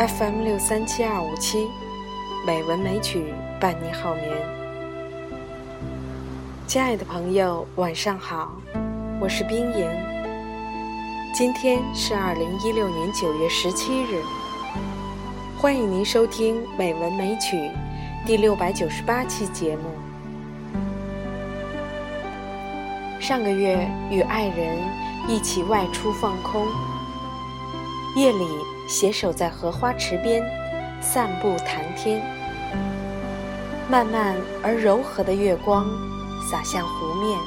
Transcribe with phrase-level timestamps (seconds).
[0.00, 1.68] FM 六三七二五七，
[2.46, 4.24] 美文美曲伴你好眠。
[6.66, 8.50] 亲爱的朋友，晚上好，
[9.20, 9.86] 我是冰莹。
[11.34, 14.22] 今天是二零一六年九月十七日，
[15.58, 17.58] 欢迎您收听《美文美曲》
[18.26, 19.82] 第六百九十八期节目。
[23.20, 24.78] 上个月与爱人
[25.28, 26.66] 一起外出放空，
[28.16, 28.48] 夜里
[28.90, 30.42] 携手在荷花池边
[31.00, 32.20] 散步谈天。
[33.88, 35.86] 漫漫而柔和的月光
[36.50, 37.38] 洒向湖面，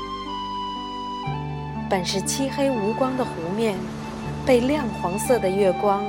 [1.89, 3.77] 本是漆黑无光的湖面，
[4.45, 6.01] 被亮黄色的月光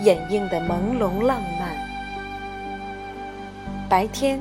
[0.00, 1.74] 掩映得朦胧浪漫。
[3.88, 4.38] 白天，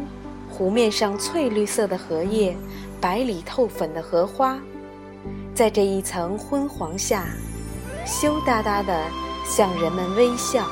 [0.50, 2.54] 湖面上翠绿色的荷叶。
[3.00, 4.58] 白里透粉的荷花，
[5.54, 7.26] 在这一层昏黄下，
[8.06, 8.98] 羞答答的
[9.46, 10.66] 向人们微笑。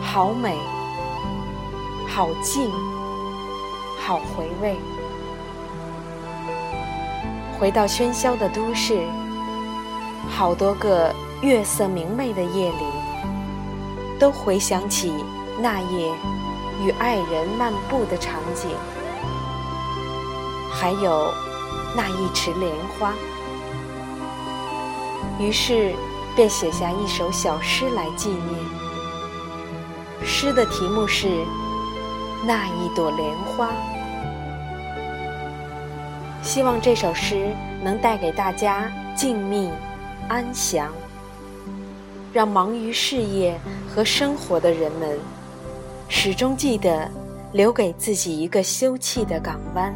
[0.00, 0.58] 好美，
[2.08, 2.70] 好静，
[3.98, 4.76] 好回味。
[7.58, 9.06] 回到喧嚣的都市，
[10.28, 12.84] 好多个月色明媚的夜里，
[14.18, 15.12] 都回想起
[15.60, 16.12] 那夜
[16.82, 18.70] 与爱人漫步的场景。
[20.72, 21.32] 还有
[21.96, 23.14] 那一池莲花，
[25.38, 25.94] 于是
[26.34, 28.82] 便写下一首小诗来纪念。
[30.24, 31.26] 诗的题目是
[32.46, 33.68] 《那一朵莲花》，
[36.42, 39.70] 希望这首诗能带给大家静谧、
[40.28, 40.92] 安详，
[42.32, 43.58] 让忙于事业
[43.92, 45.18] 和生活的人们
[46.08, 47.10] 始终记得
[47.52, 49.92] 留给自己一个休憩的港湾。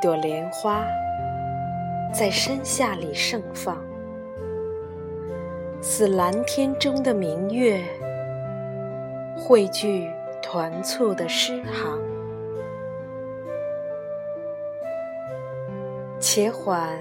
[0.00, 0.82] 朵莲花，
[2.10, 3.76] 在山下里盛放，
[5.82, 7.84] 似蓝天中的明月，
[9.36, 10.10] 汇聚
[10.40, 12.00] 团簇的诗行。
[16.18, 16.98] 且缓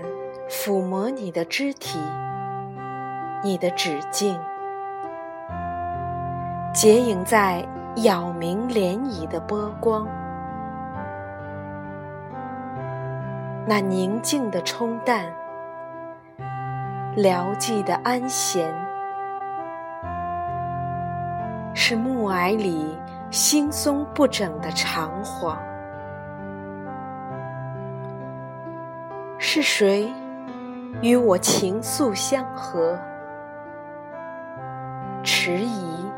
[0.50, 1.98] 抚摸你的肢体，
[3.42, 4.38] 你的指径，
[6.74, 7.66] 结影在
[7.96, 10.06] 杳冥涟漪的波光。
[13.70, 15.32] 那宁静的冲淡，
[17.16, 18.74] 辽寂的安闲，
[21.76, 22.98] 是暮霭里
[23.30, 25.56] 惺忪不整的长恍。
[29.38, 30.12] 是谁
[31.04, 32.98] 与我情愫相合？
[35.24, 36.10] 迟疑、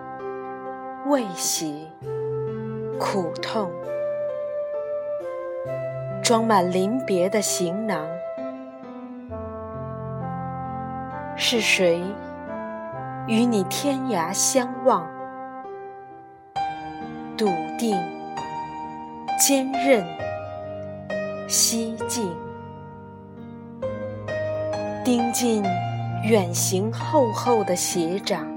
[1.07, 1.91] 未喜、
[2.97, 3.69] 苦痛。
[6.31, 8.07] 装满临别的行囊，
[11.35, 12.01] 是谁
[13.27, 15.05] 与你天涯相望？
[17.37, 17.47] 笃
[17.77, 17.99] 定、
[19.37, 20.05] 坚韧、
[21.49, 22.33] 惜静，
[25.03, 25.61] 盯进
[26.23, 28.47] 远行厚厚的鞋掌。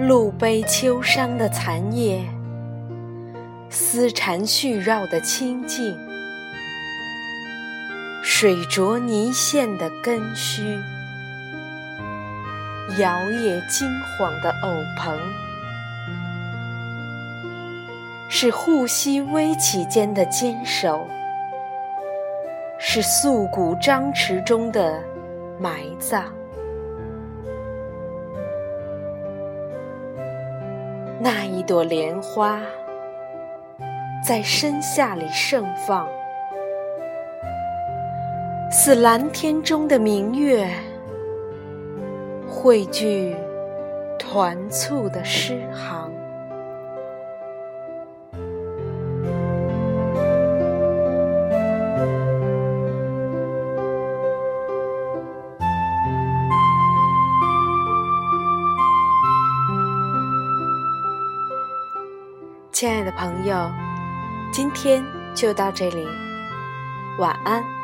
[0.00, 2.28] 路悲秋伤的残叶。
[3.96, 5.98] 丝缠絮绕的清静，
[8.22, 10.60] 水浊泥陷的根须，
[12.98, 15.18] 摇曳金黄的藕棚，
[18.28, 21.08] 是护膝微起间的坚守，
[22.78, 25.02] 是素骨张弛中的
[25.58, 26.22] 埋葬。
[31.18, 32.60] 那一朵莲花。
[34.26, 36.04] 在深夏里盛放，
[38.72, 40.68] 似蓝天中的明月，
[42.48, 43.36] 汇聚
[44.18, 46.12] 团簇的诗行。
[62.72, 63.85] 亲爱的朋友。
[64.56, 65.04] 今天
[65.34, 66.08] 就到这里，
[67.18, 67.75] 晚安。